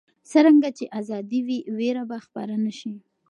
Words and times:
څرنګه 0.29 0.69
چې 0.77 0.85
ازادي 0.99 1.39
وي، 1.47 1.59
ویره 1.77 2.03
به 2.09 2.17
خپره 2.25 2.53
نه 2.65 2.71
شي. 2.79 2.93